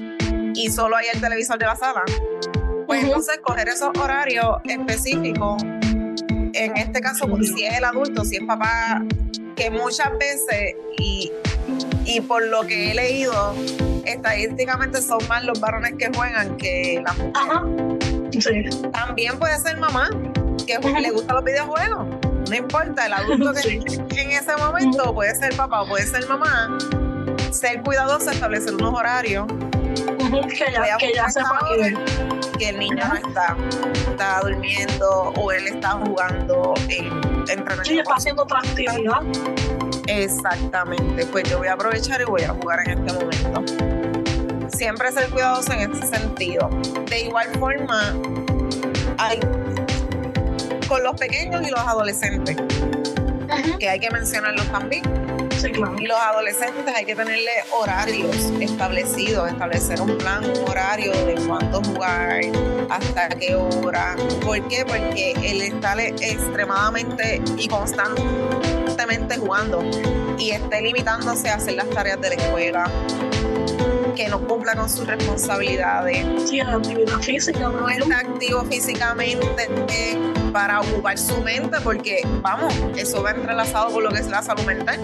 y 0.55 0.71
solo 0.71 0.97
hay 0.97 1.07
el 1.13 1.21
televisor 1.21 1.59
de 1.59 1.67
la 1.67 1.77
sala. 1.77 2.03
Pues 2.87 3.05
entonces 3.05 3.39
coger 3.43 3.69
esos 3.69 3.91
horarios 3.99 4.57
específicos, 4.65 5.63
en 5.63 6.77
este 6.77 7.01
caso, 7.01 7.27
pues, 7.29 7.49
si 7.55 7.65
es 7.65 7.79
el 7.79 7.85
adulto, 7.85 8.25
si 8.25 8.37
es 8.37 8.45
papá, 8.45 9.03
que 9.57 9.71
muchas 9.71 10.11
veces, 10.19 10.75
y, 10.99 11.33
y 12.05 12.21
por 12.21 12.45
lo 12.47 12.63
que 12.63 12.91
he 12.91 12.95
leído, 12.95 13.55
estadísticamente 14.05 15.01
son 15.01 15.19
más 15.29 15.45
los 15.45 15.61
varones 15.61 15.95
que 15.99 16.11
juegan 16.15 16.57
que 16.57 17.03
las 17.05 17.17
mujeres. 18.35 18.83
También 18.93 19.39
puede 19.39 19.59
ser 19.59 19.79
mamá, 19.79 20.11
que 20.67 20.79
le 20.79 21.11
gustan 21.11 21.37
los 21.37 21.45
videojuegos. 21.45 22.07
No 22.49 22.57
importa, 22.57 23.07
el 23.07 23.13
adulto 23.13 23.53
que 23.55 23.75
en 24.21 24.31
ese 24.31 24.57
momento 24.57 25.15
puede 25.15 25.35
ser 25.35 25.57
papá 25.57 25.83
o 25.83 25.89
puede 25.89 26.07
ser 26.07 26.27
mamá. 26.29 26.79
Ser 27.51 27.83
cuidadoso, 27.83 28.31
establecer 28.31 28.75
unos 28.75 28.93
horarios. 28.95 29.47
Que 30.49 30.73
ya, 30.73 30.97
que 30.97 31.13
ya 31.15 31.29
sepa 31.29 31.61
que, 31.69 31.95
el 32.65 32.79
niño 32.79 33.03
no 33.09 33.15
está, 33.15 33.57
está 34.11 34.41
durmiendo 34.43 35.33
o 35.37 35.53
él 35.53 35.67
está 35.69 35.91
jugando 35.93 36.75
en 36.89 37.07
entrenamiento. 37.49 37.85
Sí, 37.85 37.99
está 37.99 38.15
haciendo 38.15 38.43
otra 38.43 38.59
actividad. 38.59 39.23
Exactamente, 40.07 41.27
pues 41.27 41.49
yo 41.49 41.59
voy 41.59 41.69
a 41.69 41.75
aprovechar 41.75 42.21
y 42.21 42.25
voy 42.25 42.43
a 42.43 42.51
jugar 42.51 42.81
en 42.87 42.99
este 42.99 43.13
momento. 43.13 43.65
Siempre 44.69 45.13
ser 45.13 45.31
cuidadoso 45.31 45.73
en 45.73 45.93
este 45.93 46.07
sentido. 46.07 46.69
De 47.09 47.21
igual 47.21 47.49
forma, 47.59 48.15
hay 49.19 49.39
con 50.89 51.03
los 51.03 51.19
pequeños 51.19 51.67
y 51.67 51.71
los 51.71 51.81
adolescentes, 51.81 52.57
que 53.79 53.89
hay 53.89 53.99
que 53.99 54.11
mencionarlos 54.11 54.67
también. 54.71 55.03
Y 55.65 56.07
los 56.07 56.19
adolescentes 56.19 56.93
hay 56.93 57.05
que 57.05 57.15
tenerle 57.15 57.51
horarios 57.71 58.35
establecidos, 58.61 59.49
establecer 59.49 60.01
un 60.01 60.19
plan, 60.19 60.45
un 60.45 60.69
horario 60.69 61.13
de 61.25 61.37
cuánto 61.47 61.81
jugar, 61.83 62.41
hasta 62.91 63.29
qué 63.29 63.55
hora. 63.55 64.17
¿Por 64.45 64.67
qué? 64.67 64.85
Porque 64.85 65.33
él 65.41 65.63
está 65.63 65.95
extremadamente 66.03 67.41
y 67.57 67.69
constantemente 67.69 69.39
jugando 69.39 69.85
y 70.37 70.51
esté 70.51 70.83
limitándose 70.83 71.49
a 71.49 71.55
hacer 71.55 71.75
las 71.75 71.89
tareas 71.91 72.21
de 72.21 72.31
la 72.31 72.35
escuela 72.35 72.91
que 74.17 74.29
no 74.29 74.41
cumpla 74.41 74.75
con 74.75 74.91
sus 74.91 75.07
responsabilidades. 75.07 76.51
Sí, 76.51 76.61
actividad 76.61 77.19
física. 77.21 77.69
No 77.69 77.89
está 77.89 78.19
activo 78.19 78.65
físicamente 78.65 79.69
para 80.53 80.81
ocupar 80.81 81.19
su 81.19 81.41
mente, 81.41 81.79
porque 81.83 82.21
vamos, 82.43 82.75
eso 82.97 83.23
va 83.23 83.31
entrelazado 83.31 83.93
con 83.93 84.05
lo 84.05 84.11
que 84.11 84.19
es 84.19 84.29
la 84.29 84.43
salud 84.43 84.65
mental. 84.65 85.01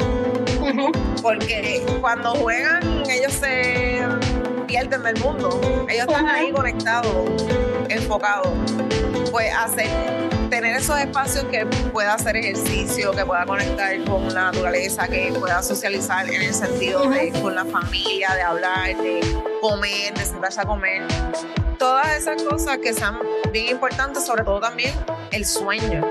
Porque 1.22 1.84
cuando 2.00 2.34
juegan, 2.34 2.82
ellos 3.08 3.32
se 3.32 4.00
pierden 4.66 5.02
del 5.02 5.18
mundo. 5.20 5.60
Ellos 5.88 6.06
están 6.06 6.28
ahí 6.28 6.52
conectados, 6.52 7.44
enfocados. 7.88 8.52
Pues 9.30 9.52
hacer 9.54 9.88
tener 10.48 10.76
esos 10.76 10.98
espacios 10.98 11.44
que 11.44 11.66
pueda 11.66 12.14
hacer 12.14 12.36
ejercicio, 12.36 13.12
que 13.12 13.24
pueda 13.24 13.44
conectar 13.44 14.02
con 14.04 14.32
la 14.32 14.44
naturaleza, 14.44 15.06
que 15.06 15.32
pueda 15.38 15.62
socializar 15.62 16.28
en 16.28 16.42
el 16.42 16.54
sentido 16.54 17.08
de 17.08 17.30
con 17.42 17.54
la 17.54 17.64
familia, 17.64 18.34
de 18.34 18.42
hablar, 18.42 18.96
de 18.96 19.20
comer, 19.60 20.14
de 20.14 20.24
sentarse 20.24 20.60
a 20.60 20.64
comer. 20.64 21.06
Todas 21.78 22.16
esas 22.16 22.42
cosas 22.42 22.78
que 22.78 22.92
sean 22.92 23.18
bien 23.52 23.68
importantes, 23.68 24.24
sobre 24.24 24.44
todo 24.44 24.60
también 24.60 24.92
el 25.30 25.44
sueño. 25.44 26.10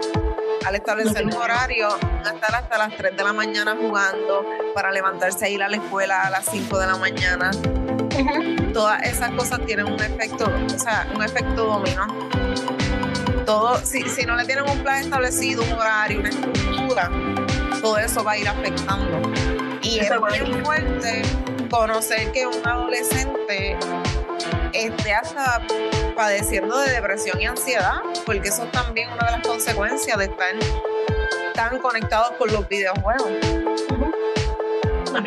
Al 0.68 0.76
establecer 0.76 1.26
un 1.26 1.32
horario, 1.32 1.88
estar 1.96 2.54
hasta 2.54 2.78
las 2.78 2.98
3 2.98 3.16
de 3.16 3.24
la 3.24 3.32
mañana 3.32 3.74
jugando, 3.80 4.46
para 4.76 4.92
levantarse 4.92 5.46
a 5.46 5.50
ir 5.50 5.64
a 5.64 5.70
la 5.70 5.78
escuela 5.78 6.24
a 6.24 6.30
las 6.30 6.44
5 6.44 6.78
de 6.78 6.88
la 6.88 6.98
mañana. 6.98 7.52
Todas 8.74 9.02
esas 9.04 9.32
cosas 9.32 9.66
tienen 9.66 9.86
un 9.86 10.02
efecto, 10.02 10.44
o 10.46 10.78
sea, 10.78 11.08
un 11.16 11.24
efecto 11.24 11.64
dominó 11.64 12.06
todo, 13.46 13.78
si, 13.78 14.02
si 14.10 14.26
no 14.26 14.36
le 14.36 14.44
tienen 14.44 14.70
un 14.70 14.84
plan 14.84 14.98
establecido, 15.04 15.64
un 15.64 15.72
horario, 15.72 16.20
una 16.20 16.28
estructura, 16.28 17.10
todo 17.82 17.98
eso 17.98 18.22
va 18.22 18.34
a 18.34 18.38
ir 18.38 18.50
afectando. 18.50 19.22
Y 19.82 20.00
es 20.00 20.12
muy 20.20 20.62
fuerte 20.66 21.22
conocer 21.72 22.30
que 22.34 22.46
un 22.46 22.68
adolescente 22.68 23.78
esté 24.86 25.14
hasta 25.14 25.62
padeciendo 26.16 26.78
de 26.80 26.92
depresión 26.92 27.42
y 27.42 27.46
ansiedad, 27.46 27.98
porque 28.26 28.50
eso 28.50 28.64
es 28.64 28.72
también 28.72 29.10
una 29.12 29.26
de 29.26 29.32
las 29.34 29.48
consecuencias 29.48 30.18
de 30.18 30.26
estar 30.26 30.56
tan 31.54 31.80
conectados 31.80 32.32
con 32.38 32.52
los 32.52 32.68
videojuegos. 32.68 33.30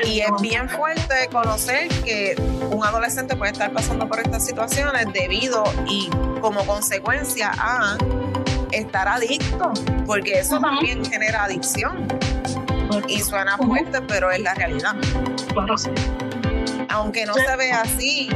Y 0.05 0.21
es 0.21 0.31
bien 0.41 0.69
fuerte 0.69 1.29
conocer 1.33 1.89
que 2.05 2.35
un 2.71 2.85
adolescente 2.85 3.35
puede 3.37 3.53
estar 3.53 3.73
pasando 3.73 4.09
por 4.09 4.21
estas 4.21 4.45
situaciones 4.45 5.07
debido 5.13 5.65
y 5.87 6.09
como 6.41 6.65
consecuencia 6.65 7.51
a 7.59 7.97
estar 8.71 9.09
adicto, 9.09 9.73
porque 10.07 10.39
eso 10.39 10.61
también 10.61 11.05
genera 11.05 11.45
adicción. 11.45 12.07
Y 13.09 13.21
suena 13.21 13.57
fuerte, 13.57 14.01
pero 14.03 14.31
es 14.31 14.41
la 14.41 14.55
realidad. 14.55 14.95
Aunque 16.89 17.25
no 17.25 17.35
se 17.35 17.57
ve 17.57 17.73
así, 17.73 18.29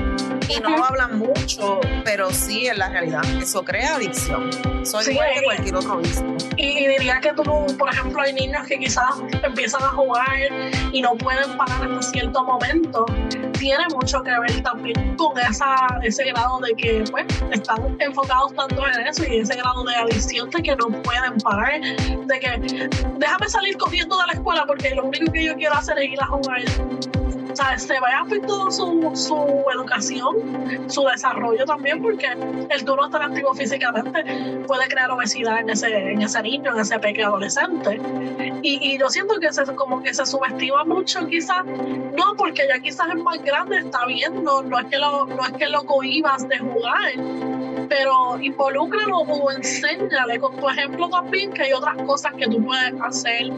y 0.48 0.60
no 0.60 0.76
lo 0.76 0.84
hablan 0.84 1.18
mucho, 1.18 1.80
pero 2.04 2.30
sí 2.30 2.66
es 2.66 2.76
la 2.76 2.88
realidad. 2.88 3.24
Eso 3.40 3.64
crea 3.64 3.96
adicción. 3.96 4.50
Soy 4.84 5.12
igual 5.12 5.28
que 5.34 5.42
cualquier 5.42 5.76
otro 5.76 5.96
vicio. 5.98 6.36
Y, 6.56 6.86
diría 6.86 7.20
que 7.20 7.32
tú, 7.32 7.66
por 7.78 7.92
ejemplo, 7.92 8.22
hay 8.22 8.32
niños 8.32 8.66
que 8.66 8.78
quizás 8.78 9.22
empiezan 9.42 9.82
a 9.82 9.88
jugar 9.88 10.26
y 10.92 11.00
no 11.00 11.14
pueden 11.16 11.56
parar 11.56 11.90
hasta 11.90 12.02
cierto 12.02 12.44
momento. 12.44 13.06
Tiene 13.58 13.84
mucho 13.94 14.22
que 14.22 14.30
ver 14.30 14.62
también 14.62 15.16
con 15.16 15.38
esa, 15.38 15.86
ese 16.02 16.24
grado 16.24 16.60
de 16.60 16.74
que 16.74 17.04
pues, 17.10 17.26
están 17.50 17.96
enfocados 18.00 18.54
tanto 18.54 18.86
en 18.86 19.06
eso 19.06 19.24
y 19.24 19.38
ese 19.38 19.56
grado 19.56 19.84
de 19.84 19.94
adicción 19.94 20.50
de 20.50 20.62
que 20.62 20.76
no 20.76 20.88
pueden 21.02 21.38
parar. 21.42 21.80
De 21.80 22.40
que 22.40 22.88
déjame 23.18 23.48
salir 23.48 23.76
corriendo 23.78 24.18
de 24.18 24.26
la 24.26 24.32
escuela 24.34 24.64
porque 24.66 24.94
lo 24.94 25.04
único 25.04 25.32
que 25.32 25.44
yo 25.44 25.54
quiero 25.54 25.74
hacer 25.74 25.98
es 25.98 26.12
ir 26.12 26.20
a 26.20 26.26
jugar 26.26 26.62
o 27.54 27.56
sea, 27.56 27.78
se 27.78 27.92
ve 27.92 28.00
afectado 28.20 28.68
su, 28.68 29.12
su 29.14 29.64
educación, 29.72 30.88
su 30.88 31.04
desarrollo 31.04 31.64
también, 31.64 32.02
porque 32.02 32.26
el 32.26 32.84
tú 32.84 32.96
no 32.96 33.06
estar 33.06 33.22
activo 33.22 33.54
físicamente 33.54 34.24
puede 34.66 34.88
crear 34.88 35.08
obesidad 35.12 35.60
en 35.60 35.70
ese, 35.70 35.86
en 35.86 36.20
ese 36.20 36.42
niño, 36.42 36.72
en 36.74 36.80
ese 36.80 36.98
pequeño 36.98 37.28
adolescente. 37.28 38.00
Y, 38.62 38.94
y, 38.94 38.98
yo 38.98 39.08
siento 39.08 39.38
que 39.38 39.52
se, 39.52 39.62
como 39.76 40.02
que 40.02 40.12
se 40.12 40.26
subestima 40.26 40.84
mucho 40.84 41.24
quizás, 41.28 41.64
no 41.64 42.34
porque 42.36 42.66
ya 42.68 42.80
quizás 42.80 43.06
es 43.14 43.22
más 43.22 43.40
grande, 43.44 43.78
está 43.78 44.04
bien, 44.06 44.42
no, 44.42 44.60
no, 44.62 44.76
es, 44.80 44.86
que 44.86 44.98
lo, 44.98 45.26
no 45.26 45.46
es 45.46 45.52
que 45.52 45.68
lo 45.68 45.84
cohibas 45.84 46.48
de 46.48 46.58
jugar, 46.58 47.12
pero 47.88 48.36
involúcralo 48.40 49.18
o 49.18 49.52
enséñale 49.52 50.40
con 50.40 50.56
tu 50.56 50.68
ejemplo 50.68 51.08
también 51.08 51.52
que 51.52 51.62
hay 51.62 51.72
otras 51.72 51.96
cosas 52.02 52.32
que 52.34 52.46
tú 52.48 52.64
puedes 52.64 53.00
hacer 53.00 53.52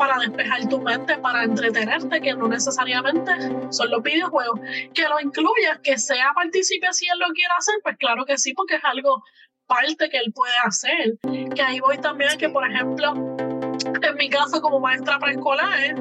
para 0.00 0.18
despejar 0.18 0.66
tu 0.66 0.80
mente, 0.80 1.18
para 1.18 1.44
entretenerte, 1.44 2.22
que 2.22 2.32
no 2.32 2.48
necesariamente 2.48 3.32
son 3.68 3.90
los 3.90 4.02
videojuegos. 4.02 4.58
Que 4.94 5.02
lo 5.02 5.20
incluyas, 5.20 5.78
que 5.82 5.98
sea 5.98 6.32
partícipe 6.34 6.90
si 6.90 7.06
él 7.06 7.18
lo 7.18 7.26
quiere 7.34 7.52
hacer, 7.58 7.74
pues 7.82 7.98
claro 7.98 8.24
que 8.24 8.38
sí, 8.38 8.54
porque 8.54 8.76
es 8.76 8.84
algo 8.84 9.22
parte 9.66 10.08
que 10.08 10.16
él 10.16 10.32
puede 10.32 10.54
hacer. 10.64 11.18
Que 11.54 11.60
ahí 11.60 11.80
voy 11.80 11.98
también 11.98 12.38
que, 12.38 12.48
por 12.48 12.66
ejemplo, 12.66 13.12
en 13.12 14.14
mi 14.16 14.30
caso 14.30 14.62
como 14.62 14.80
maestra 14.80 15.18
preescolar, 15.18 15.94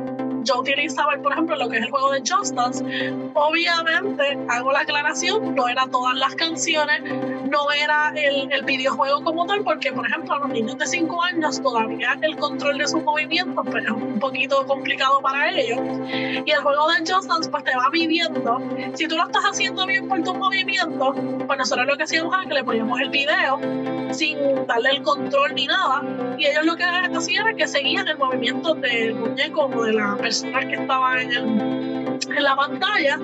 yo 0.45 0.61
utilizaba, 0.61 1.21
por 1.21 1.33
ejemplo, 1.33 1.57
lo 1.57 1.67
que 1.67 1.79
es 1.79 1.83
el 1.83 1.89
juego 1.89 2.11
de 2.11 2.19
Just 2.19 2.55
Dance. 2.55 2.81
Obviamente, 3.33 4.39
hago 4.47 4.71
la 4.71 4.79
aclaración, 4.79 5.55
no 5.55 5.67
eran 5.67 5.91
todas 5.91 6.15
las 6.15 6.35
canciones, 6.35 7.01
no 7.49 7.71
era 7.71 8.13
el, 8.15 8.51
el, 8.51 8.63
videojuego 8.63 9.23
como 9.23 9.45
tal, 9.45 9.63
porque, 9.63 9.91
por 9.91 10.05
ejemplo, 10.05 10.35
a 10.35 10.39
los 10.39 10.49
niños 10.49 10.77
de 10.77 10.85
5 10.85 11.23
años 11.23 11.61
todavía 11.61 12.17
el 12.21 12.37
control 12.37 12.77
de 12.77 12.87
sus 12.87 13.03
movimientos 13.03 13.65
pues, 13.69 13.83
es 13.83 13.91
un 13.91 14.19
poquito 14.19 14.65
complicado 14.67 15.19
para 15.21 15.49
ellos. 15.49 15.79
Y 16.45 16.51
el 16.51 16.59
juego 16.61 16.87
de 16.89 17.11
Just 17.11 17.27
Dance, 17.27 17.49
pues 17.49 17.63
te 17.63 17.75
va 17.75 17.89
midiendo. 17.91 18.59
Si 18.93 19.07
tú 19.07 19.17
lo 19.17 19.25
estás 19.25 19.43
haciendo 19.43 19.85
bien 19.85 20.07
por 20.07 20.21
tus 20.23 20.35
movimientos, 20.35 21.15
pues 21.45 21.59
nosotros 21.59 21.87
lo 21.87 21.97
que 21.97 22.03
hacíamos 22.03 22.33
era 22.35 22.47
que 22.47 22.53
le 22.53 22.63
poníamos 22.63 22.99
el 22.99 23.09
video 23.09 23.59
sin 24.11 24.37
darle 24.67 24.89
el 24.91 25.01
control 25.01 25.55
ni 25.55 25.65
nada. 25.65 26.03
Y 26.37 26.45
ellos 26.45 26.65
lo 26.65 26.75
que 26.75 26.83
hacían 26.83 27.47
era 27.47 27.55
que 27.55 27.67
seguían 27.67 28.07
el 28.07 28.17
movimiento 28.17 28.75
del 28.75 29.15
muñeco 29.15 29.65
o 29.65 29.83
de 29.83 29.93
la 29.93 30.15
persona 30.17 30.59
que 30.61 30.75
estaba 30.75 31.21
en, 31.21 32.19
en 32.35 32.43
la 32.43 32.55
pantalla 32.55 33.19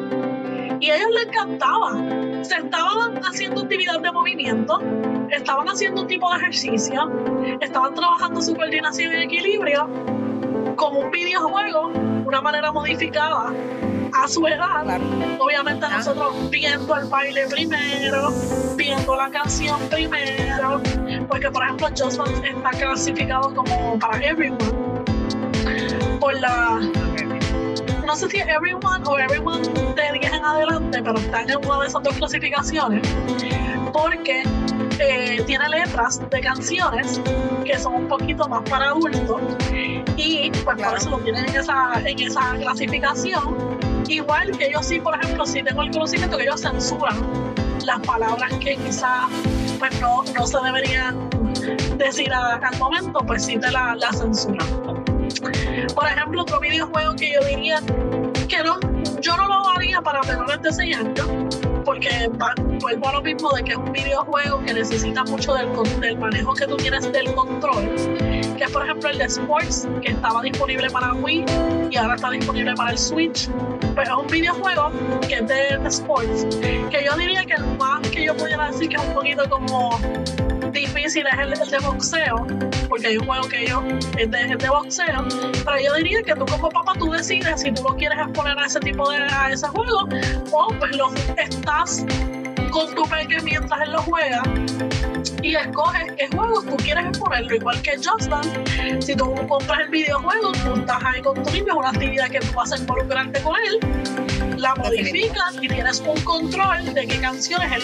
y 0.80 0.90
a 0.90 0.96
ellos 0.98 1.10
les 1.14 1.28
encantaba. 1.28 2.25
Se 2.48 2.58
estaban 2.58 3.20
haciendo 3.26 3.62
actividad 3.62 4.00
de 4.02 4.12
movimiento, 4.12 4.80
estaban 5.32 5.68
haciendo 5.68 6.02
un 6.02 6.08
tipo 6.08 6.30
de 6.32 6.38
ejercicio, 6.38 7.12
estaban 7.60 7.96
trabajando 7.96 8.40
su 8.40 8.56
coordinación 8.56 9.14
y 9.14 9.24
equilibrio 9.24 9.90
como 10.76 11.00
un 11.00 11.12
videojuego, 11.12 11.88
una 12.24 12.42
manera 12.42 12.72
modificada 12.72 13.52
a 14.14 14.28
su 14.28 14.46
edad. 14.46 14.86
Obviamente 15.40 15.90
nosotros 15.90 16.36
viendo 16.52 16.96
el 16.96 17.06
baile 17.06 17.48
primero, 17.48 18.32
viendo 18.76 19.16
la 19.16 19.32
canción 19.32 19.80
primero, 19.90 20.82
porque 21.28 21.50
por 21.50 21.64
ejemplo 21.64 21.88
Justin 21.98 22.46
está 22.46 22.70
clasificado 22.70 23.56
como 23.56 23.98
para 23.98 24.24
everyone 24.24 24.86
por 26.20 26.40
la 26.40 26.80
no 28.06 28.16
sé 28.16 28.30
si 28.30 28.38
Everyone 28.38 29.04
o 29.06 29.18
Everyone 29.18 29.62
de 29.68 30.20
10 30.20 30.34
en 30.34 30.46
adelante, 30.46 31.02
pero 31.04 31.18
está 31.18 31.42
en 31.42 31.58
una 31.66 31.80
de 31.82 31.88
esas 31.88 32.04
dos 32.04 32.16
clasificaciones, 32.16 33.08
porque 33.92 34.44
eh, 35.00 35.44
tiene 35.46 35.68
letras 35.70 36.22
de 36.30 36.42
canciones 36.42 37.22
que 37.64 37.78
son 37.80 37.96
un 37.96 38.08
poquito 38.08 38.48
más 38.48 38.62
para 38.70 38.90
adultos 38.90 39.42
y 40.18 40.52
pues 40.64 40.82
por 40.82 40.98
eso 40.98 41.10
lo 41.10 41.20
tienen 41.20 41.46
en 41.50 41.56
esa, 41.56 42.02
en 42.06 42.20
esa 42.20 42.56
clasificación. 42.58 43.56
Igual 44.08 44.56
que 44.58 44.72
yo 44.72 44.84
sí, 44.84 45.00
por 45.00 45.16
ejemplo, 45.16 45.46
si 45.46 45.64
tengo 45.64 45.82
el 45.82 45.92
conocimiento 45.92 46.38
que 46.38 46.44
ellos 46.44 46.62
censuran 46.62 47.18
las 47.84 48.00
palabras 48.02 48.52
que 48.60 48.76
quizás 48.78 49.26
pues 49.80 50.00
no, 50.00 50.24
no 50.24 50.48
se 50.48 50.58
deberían 50.60 51.30
decir 51.98 52.32
al 52.34 52.78
momento, 52.78 53.20
pues 53.26 53.46
sí 53.46 53.58
te 53.58 53.72
la, 53.72 53.96
la 53.96 54.12
censuran. 54.14 55.15
Por 55.94 56.08
ejemplo, 56.08 56.42
otro 56.42 56.60
videojuego 56.60 57.16
que 57.16 57.34
yo 57.34 57.40
diría 57.48 57.82
que 58.48 58.64
no, 58.64 58.80
yo 59.22 59.36
no 59.38 59.48
lo 59.48 59.70
haría 59.70 60.02
para 60.02 60.22
menores 60.24 60.62
de 60.62 60.72
6 60.72 60.98
años, 60.98 61.28
porque 61.84 62.30
vuelvo 62.82 63.08
a 63.08 63.14
lo 63.14 63.22
mismo 63.22 63.52
de 63.52 63.64
que 63.64 63.72
es 63.72 63.78
un 63.78 63.92
videojuego 63.92 64.64
que 64.64 64.74
necesita 64.74 65.24
mucho 65.24 65.54
del, 65.54 65.70
del 66.00 66.18
manejo 66.18 66.54
que 66.54 66.68
tú 66.68 66.78
tienes 66.78 67.12
del 67.12 67.34
control, 67.34 67.90
que 68.58 68.64
es 68.64 68.72
por 68.72 68.84
ejemplo 68.84 69.10
el 69.10 69.18
de 69.18 69.26
Sports, 69.26 69.88
que 70.02 70.12
estaba 70.12 70.42
disponible 70.42 70.90
para 70.90 71.14
Wii 71.14 71.46
y 71.92 71.98
ahora 71.98 72.16
está 72.16 72.30
disponible 72.32 72.74
para 72.76 72.92
el 72.92 72.98
Switch. 72.98 73.50
Pero 73.96 74.02
es 74.02 74.24
un 74.24 74.28
videojuego 74.28 74.92
que 75.28 75.36
es 75.36 75.48
de, 75.48 75.78
de 75.78 75.88
Sports, 75.90 76.46
que 76.62 77.04
yo 77.06 77.16
diría 77.18 77.46
que 77.46 77.54
el 77.54 77.66
más 77.78 78.02
que 78.10 78.26
yo 78.26 78.36
pudiera 78.36 78.68
decir 78.68 78.90
que 78.90 78.96
es 78.96 79.04
un 79.04 79.14
poquito 79.14 79.50
como 79.50 80.00
difícil 80.76 81.26
es 81.26 81.40
el, 81.40 81.72
de 81.72 81.80
boxeo, 81.80 82.46
porque 82.88 83.08
hay 83.08 83.18
un 83.18 83.26
juego 83.26 83.48
que 83.48 83.66
yo 83.66 83.84
es 84.18 84.30
de, 84.30 84.56
de, 84.56 84.70
boxeo, 84.70 85.26
pero 85.66 85.80
yo 85.80 85.94
diría 85.96 86.22
que 86.22 86.36
tú 86.36 86.46
como 86.46 86.70
papá 86.70 86.94
tú 87.00 87.12
decides 87.12 87.62
si 87.62 87.72
tú 87.72 87.84
lo 87.84 87.96
quieres 87.96 88.20
exponer 88.20 88.58
a 88.60 88.66
ese 88.66 88.80
tipo 88.82 89.10
de 89.10 89.18
a 89.18 89.50
ese 89.50 89.68
juego 89.68 90.08
o 90.52 90.68
pues 90.80 90.96
lo 90.96 91.12
estás 91.38 92.06
con 92.70 92.94
tu 92.94 93.04
peque 93.04 93.42
mientras 93.42 93.82
él 93.82 93.94
lo 93.94 94.02
juega 94.02 94.44
y 95.42 95.56
escoges 95.56 96.12
qué 96.18 96.28
juegos 96.36 96.66
tú 96.66 96.76
quieres 96.78 97.06
exponerlo, 97.06 97.56
igual 97.56 97.82
que 97.82 97.96
Just 97.98 98.30
Dance. 98.30 99.02
Si 99.02 99.16
tú 99.16 99.34
compras 99.48 99.80
el 99.82 99.90
videojuego, 99.90 100.52
tú 100.52 100.74
estás 100.80 101.04
ahí 101.04 101.22
con 101.22 101.36
tu 101.36 101.52
niño, 101.52 101.68
es 101.68 101.76
una 101.76 101.90
actividad 101.90 102.30
que 102.30 102.40
tú 102.40 102.52
vas 102.54 102.72
a 102.72 102.78
involucrarte 102.78 103.42
con 103.42 103.54
él, 103.56 103.80
la 104.58 104.76
modificas 104.76 105.56
y 105.62 105.68
tienes 105.68 106.00
un 106.02 106.20
control 106.22 106.94
de 106.94 107.08
qué 107.08 107.20
canciones 107.20 107.72
él, 107.72 107.84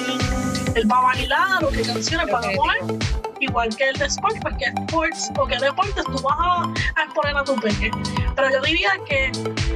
él 0.75 0.91
va 0.91 0.97
a 0.97 1.01
bailar 1.01 1.63
o 1.63 1.69
qué 1.69 1.81
canciones 1.81 2.27
va 2.33 2.39
a 2.39 2.41
poner 2.41 2.99
igual 3.41 3.75
que 3.75 3.89
el 3.89 3.97
de 3.97 4.05
sports, 4.05 4.39
porque 4.41 4.65
sports 4.65 5.31
o 5.37 5.45
que 5.45 5.57
deportes 5.57 6.05
tú 6.05 6.21
vas 6.21 6.37
a, 6.39 7.03
exponer 7.03 7.35
a 7.35 7.43
tu 7.43 7.55
peque. 7.55 7.91
Pero 8.35 8.51
yo 8.51 8.61
diría 8.61 8.91
que 9.07 9.31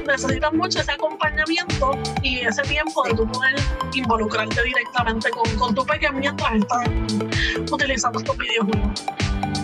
necesitas 0.06 0.52
mucho 0.52 0.80
ese 0.80 0.92
acompañamiento 0.92 1.98
y 2.22 2.38
ese 2.40 2.62
tiempo 2.62 3.02
de 3.02 3.14
tú 3.14 3.26
poder 3.26 3.56
involucrarte 3.92 4.62
directamente 4.62 5.30
con, 5.30 5.56
con 5.56 5.74
tu 5.74 5.84
peque 5.84 6.10
mientras 6.12 6.54
estás 6.54 6.88
utilizando 7.70 8.20
estos 8.20 8.36
videojuegos. 8.38 9.04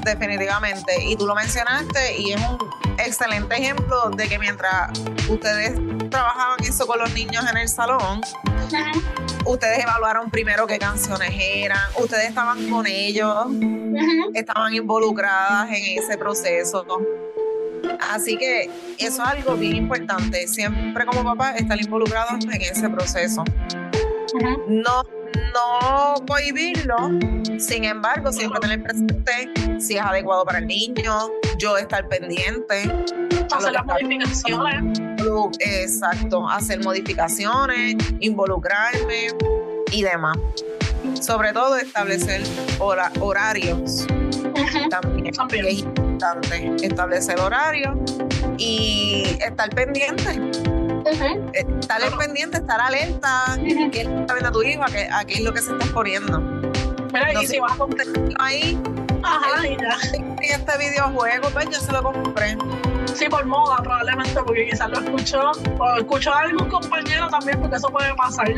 Definitivamente. 0.04 1.04
Y 1.04 1.16
tú 1.16 1.26
lo 1.26 1.34
mencionaste 1.34 2.18
y 2.18 2.32
es 2.32 2.40
un 2.40 2.58
excelente 2.98 3.56
ejemplo 3.56 4.10
de 4.10 4.28
que 4.28 4.38
mientras 4.38 4.90
ustedes 5.28 5.78
trabajaban 6.10 6.58
eso 6.60 6.86
con 6.86 6.98
los 6.98 7.12
niños 7.14 7.44
en 7.50 7.56
el 7.56 7.68
salón, 7.68 8.20
ustedes 9.44 9.78
evaluaron 9.80 10.30
primero 10.30 10.66
qué 10.66 10.78
canciones 10.78 11.30
eran, 11.34 11.80
ustedes 11.96 12.28
estaban 12.28 12.68
con 12.68 12.86
ellos, 12.86 13.46
estaban 14.34 14.74
involucradas 14.74 15.68
en 15.70 15.98
ese 15.98 16.16
proceso. 16.16 16.84
Así 18.10 18.36
que 18.36 18.64
eso 18.98 19.22
es 19.22 19.28
algo 19.28 19.56
bien 19.56 19.76
importante. 19.76 20.46
Siempre 20.46 21.04
como 21.06 21.24
papá 21.24 21.52
estar 21.52 21.80
involucrados 21.80 22.44
en 22.44 22.62
ese 22.62 22.88
proceso. 22.88 23.44
No 24.68 25.04
no 25.52 26.14
prohibirlo, 26.26 26.96
sin 27.58 27.84
embargo, 27.84 28.32
siempre 28.32 28.60
tener 28.60 28.82
presente 28.82 29.50
si 29.80 29.96
es 29.96 30.02
adecuado 30.02 30.44
para 30.44 30.58
el 30.58 30.66
niño, 30.66 31.30
yo 31.58 31.76
estar 31.76 32.08
pendiente. 32.08 32.90
Hacer 33.50 33.72
las 33.72 33.84
modificaciones. 33.84 35.00
Exacto, 35.60 36.48
hacer 36.48 36.82
modificaciones, 36.82 37.96
involucrarme 38.20 39.28
y 39.90 40.02
demás. 40.02 40.36
Sobre 41.20 41.52
todo 41.52 41.76
establecer 41.76 42.42
horarios. 42.78 44.06
También, 44.90 45.26
es 45.66 45.78
importante 45.78 46.76
establecer 46.82 47.40
horarios 47.40 47.96
y 48.58 49.36
estar 49.40 49.70
pendiente 49.70 50.71
estar 51.04 52.18
pendiente, 52.18 52.58
estar 52.58 52.80
alerta, 52.80 53.56
que 53.92 54.00
está 54.02 54.34
viendo 54.34 54.48
a 54.48 54.52
tu 54.52 54.62
hijo, 54.62 54.82
a 54.82 54.86
qué, 54.86 55.08
a 55.10 55.24
qué 55.24 55.34
es 55.34 55.40
lo 55.40 55.52
que 55.52 55.60
se 55.60 55.72
está 55.72 55.84
exponiendo. 55.84 56.40
Mira, 57.12 57.42
y 57.42 57.46
si 57.46 57.60
vas 57.60 57.72
a 57.72 57.76
contestar 57.76 58.22
ahí, 58.38 58.80
Ajá, 59.22 59.66
y 59.66 59.76
ya. 59.76 59.98
este 60.40 60.78
videojuego, 60.78 61.50
pues 61.50 61.66
yo 61.70 61.78
se 61.78 61.92
lo 61.92 62.02
compré. 62.02 62.56
Sí, 63.14 63.28
por 63.28 63.44
moda 63.44 63.76
probablemente, 63.82 64.40
porque 64.42 64.68
quizás 64.70 64.88
lo 64.88 65.00
escuchó, 65.00 65.52
o 65.78 65.96
escuchó 65.98 66.32
a 66.32 66.40
algún 66.40 66.68
compañero 66.68 67.28
también, 67.28 67.60
porque 67.60 67.76
eso 67.76 67.88
puede 67.88 68.14
pasar. 68.14 68.50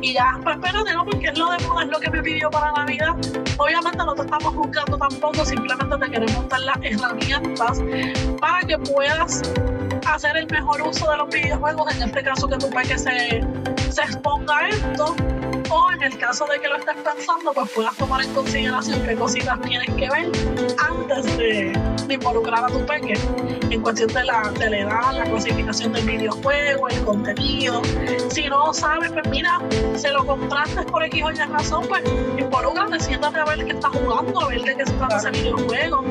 Y 0.00 0.12
ya, 0.12 0.38
pues 0.44 0.56
espérate, 0.56 0.92
no, 0.92 1.04
porque 1.04 1.26
es 1.26 1.36
lo 1.38 1.50
de 1.50 1.58
moda, 1.66 1.82
es 1.82 1.88
lo 1.88 1.98
que 1.98 2.10
me 2.10 2.22
pidió 2.22 2.50
para 2.50 2.70
la 2.72 2.84
vida. 2.84 3.16
Obviamente 3.58 3.98
no 3.98 4.14
te 4.14 4.22
estamos 4.22 4.54
buscando 4.54 4.96
tampoco, 4.96 5.44
simplemente 5.44 5.96
te 5.98 6.10
queremos 6.10 6.48
dar 6.48 6.60
las 6.60 6.78
herramientas 6.82 7.82
para 8.40 8.60
que 8.60 8.78
puedas 8.78 9.42
hacer 10.10 10.36
el 10.36 10.46
mejor 10.48 10.82
uso 10.82 11.10
de 11.10 11.16
los 11.16 11.28
videojuegos, 11.28 11.94
en 11.94 12.02
este 12.02 12.22
caso 12.22 12.48
que 12.48 12.56
tu 12.56 12.68
peque 12.70 12.98
se, 12.98 13.44
se 13.90 14.02
exponga 14.02 14.58
a 14.58 14.68
esto, 14.68 15.14
o 15.70 15.92
en 15.92 16.02
el 16.02 16.18
caso 16.18 16.46
de 16.46 16.60
que 16.60 16.68
lo 16.68 16.76
estés 16.76 16.96
pensando, 16.96 17.52
pues 17.52 17.70
puedas 17.70 17.96
tomar 17.96 18.22
en 18.22 18.32
consideración 18.34 19.02
qué 19.06 19.14
cositas 19.14 19.60
tienes 19.62 19.88
que 19.94 20.08
ver 20.10 20.30
antes 20.78 21.36
de, 21.36 21.72
involucrar 22.08 22.64
a 22.64 22.66
tu 22.66 22.84
peque 22.86 23.14
en 23.70 23.80
cuestión 23.82 24.08
de 24.08 24.24
la, 24.24 24.50
de 24.58 24.68
la 24.68 24.78
edad, 24.78 25.12
la 25.12 25.24
clasificación 25.24 25.92
del 25.92 26.04
videojuego, 26.04 26.88
el 26.88 27.04
contenido. 27.04 27.82
Si 28.30 28.48
no 28.48 28.74
sabes, 28.74 29.12
pues 29.12 29.28
mira, 29.28 29.60
se 29.94 30.10
lo 30.10 30.26
compraste 30.26 30.82
por 30.84 31.04
X 31.04 31.22
o 31.22 31.30
Y 31.30 31.34
razón, 31.36 31.86
pues 31.88 32.02
involúcrate, 32.36 32.98
siéntate 32.98 33.38
a 33.38 33.44
ver 33.44 33.64
qué 33.64 33.72
está 33.72 33.90
jugando, 33.90 34.40
a 34.40 34.48
ver 34.48 34.62
de 34.62 34.76
qué 34.76 34.86
se 34.86 34.92
trata 34.94 35.16
ese 35.18 35.30
videojuego. 35.30 36.04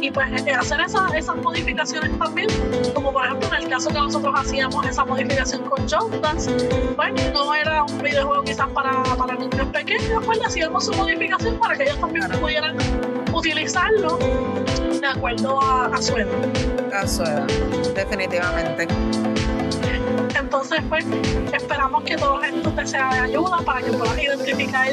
Y 0.00 0.10
pues 0.10 0.26
hacer 0.32 0.80
esas 0.80 1.36
modificaciones 1.36 2.18
también, 2.18 2.48
como 2.94 3.12
por 3.12 3.26
ejemplo 3.26 3.48
en 3.48 3.64
el 3.64 3.68
caso 3.68 3.90
que 3.90 3.98
nosotros 3.98 4.34
hacíamos 4.34 4.86
esa 4.86 5.04
modificación 5.04 5.62
con 5.68 5.86
Dance, 5.86 6.50
pues 6.96 7.32
no 7.32 7.54
era 7.54 7.82
un 7.84 7.98
videojuego 8.02 8.42
quizás 8.42 8.68
para, 8.68 9.02
para 9.02 9.34
niños 9.34 9.66
pequeños, 9.66 10.24
pues 10.24 10.38
le 10.38 10.44
hacíamos 10.46 10.86
su 10.86 10.92
modificación 10.94 11.58
para 11.58 11.76
que 11.76 11.82
ellos 11.84 12.00
también 12.00 12.28
pudieran 12.40 12.76
utilizarlo 13.32 14.18
de 15.00 15.06
acuerdo 15.06 15.60
a, 15.60 16.00
su 16.00 16.16
edad. 16.16 16.94
A 16.94 17.06
su 17.06 17.22
edad, 17.22 17.46
definitivamente. 17.94 18.88
Entonces, 20.62 20.84
pues, 20.90 21.06
esperamos 21.54 22.04
que 22.04 22.18
todo 22.18 22.42
esto 22.42 22.70
te 22.72 22.86
sea 22.86 23.08
de 23.14 23.18
ayuda 23.20 23.62
para 23.64 23.80
que 23.80 23.92
puedas 23.92 24.18
identificar 24.18 24.92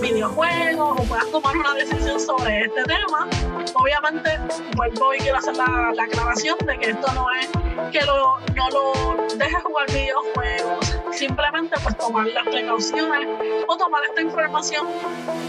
videojuegos 0.00 0.96
o 0.96 1.02
puedas 1.02 1.28
tomar 1.32 1.56
una 1.56 1.74
decisión 1.74 2.20
sobre 2.20 2.66
este 2.66 2.84
tema. 2.84 3.28
Obviamente, 3.74 4.38
vuelvo 4.76 5.14
y 5.14 5.18
quiero 5.18 5.38
hacer 5.38 5.56
la, 5.56 5.90
la 5.92 6.04
aclaración 6.04 6.56
de 6.64 6.78
que 6.78 6.90
esto 6.90 7.12
no 7.14 7.26
es 7.32 7.48
que 7.90 8.06
lo, 8.06 8.38
no 8.54 8.70
lo 8.70 9.26
dejes 9.36 9.60
jugar 9.64 9.90
videojuegos, 9.90 10.96
simplemente 11.10 11.74
pues 11.82 11.98
tomar 11.98 12.28
las 12.28 12.44
precauciones 12.44 13.28
o 13.66 13.76
tomar 13.76 14.02
esta 14.04 14.22
información 14.22 14.86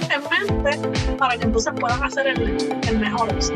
en 0.09 0.57
mente 0.57 1.15
para 1.15 1.37
que 1.37 1.43
entonces 1.43 1.73
puedan 1.79 2.03
hacer 2.03 2.25
el, 2.25 2.81
el 2.87 2.97
mejor 2.97 3.31
uso. 3.37 3.53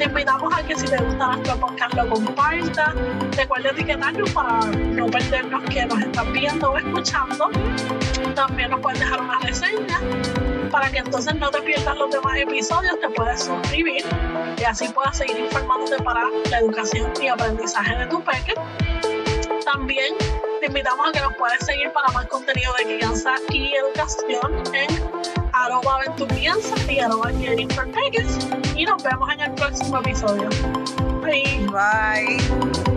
Te 0.00 0.06
invitamos 0.06 0.50
a 0.56 0.62
que 0.62 0.74
si 0.76 0.86
te 0.86 0.96
gusta 0.96 1.26
nuestro 1.26 1.60
podcast 1.60 1.92
lo 1.92 2.08
compartas, 2.08 2.94
recuerda 3.36 3.68
etiquetarnos 3.68 4.30
para 4.30 4.64
no 4.64 5.06
perdernos 5.08 5.62
que 5.64 5.84
nos 5.84 6.00
están 6.00 6.32
viendo 6.32 6.70
o 6.70 6.78
escuchando. 6.78 7.50
También 8.34 8.70
nos 8.70 8.80
puedes 8.80 8.98
dejar 8.98 9.20
una 9.20 9.38
reseña 9.40 10.00
para 10.70 10.90
que 10.90 11.00
entonces 11.00 11.34
no 11.34 11.50
te 11.50 11.60
pierdas 11.60 11.98
los 11.98 12.10
demás 12.10 12.38
episodios, 12.38 12.98
te 12.98 13.10
puedes 13.10 13.42
suscribir 13.44 14.02
y 14.56 14.64
así 14.64 14.88
puedas 14.88 15.18
seguir 15.18 15.38
informándote 15.38 16.02
para 16.02 16.22
la 16.48 16.60
educación 16.60 17.12
y 17.20 17.28
aprendizaje 17.28 17.94
de 17.96 18.06
tu 18.06 18.24
peque. 18.24 18.54
También 19.66 20.14
te 20.60 20.66
invitamos 20.66 21.10
a 21.10 21.12
que 21.12 21.20
nos 21.20 21.36
puedes 21.36 21.62
seguir 21.66 21.92
para 21.92 22.08
más 22.12 22.24
contenido 22.24 22.72
de 22.78 22.84
crianza 22.96 23.34
y 23.50 23.74
educación 23.74 24.62
en 24.72 25.39
arroba 25.64 25.96
aventurianza 25.96 26.74
y 26.90 26.98
arroba 26.98 27.32
y 28.76 28.84
nos 28.84 29.02
vemos 29.02 29.28
en 29.32 29.40
el 29.40 29.52
próximo 29.52 29.98
episodio. 29.98 30.48
Bye. 31.22 31.66
Bye. 31.70 32.89